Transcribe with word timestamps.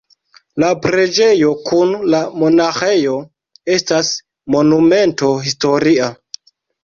La 0.61 0.69
preĝejo 0.85 1.49
kun 1.67 1.91
la 2.13 2.21
monaĥejo 2.43 3.19
estas 3.75 4.09
Monumento 4.57 5.29
historia. 5.49 6.09